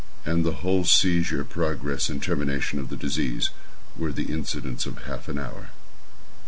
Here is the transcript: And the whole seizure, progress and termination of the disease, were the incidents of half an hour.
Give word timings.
And 0.25 0.43
the 0.43 0.65
whole 0.65 0.83
seizure, 0.83 1.43
progress 1.43 2.09
and 2.09 2.23
termination 2.23 2.79
of 2.79 2.89
the 2.89 2.95
disease, 2.97 3.51
were 3.95 4.11
the 4.11 4.33
incidents 4.33 4.87
of 4.87 5.03
half 5.03 5.29
an 5.29 5.37
hour. 5.37 5.69